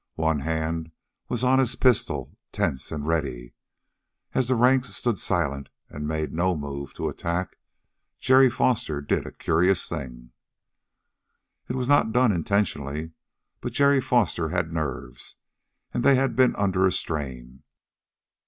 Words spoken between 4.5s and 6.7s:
ranks stood silent and made no